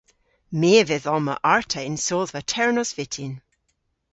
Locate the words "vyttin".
2.97-3.33